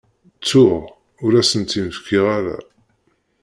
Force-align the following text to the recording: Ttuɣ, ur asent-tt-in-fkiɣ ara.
Ttuɣ, 0.39 0.81
ur 1.23 1.31
asent-tt-in-fkiɣ 1.41 2.25
ara. 2.37 2.57